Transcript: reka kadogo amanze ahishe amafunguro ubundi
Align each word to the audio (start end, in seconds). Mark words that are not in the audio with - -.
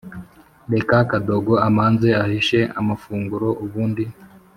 reka 0.73 0.95
kadogo 1.09 1.53
amanze 1.67 2.09
ahishe 2.23 2.59
amafunguro 2.79 3.47
ubundi 3.63 4.05